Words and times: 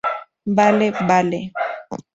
vale. 0.57 0.87
vale. 1.09 1.39